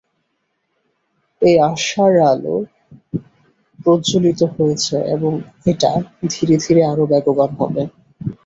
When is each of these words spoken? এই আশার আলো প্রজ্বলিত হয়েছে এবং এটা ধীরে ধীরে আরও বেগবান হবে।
এই 1.41 1.55
আশার 1.69 2.13
আলো 2.31 2.55
প্রজ্বলিত 3.79 4.41
হয়েছে 4.55 4.95
এবং 5.15 5.31
এটা 5.65 5.91
ধীরে 6.31 6.55
ধীরে 6.63 6.81
আরও 6.91 7.03
বেগবান 7.11 7.51
হবে। 7.59 7.81